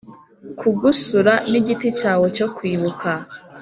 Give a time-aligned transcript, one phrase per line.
[0.59, 3.11] kugusura nigiti cyawe cyo kwibuka.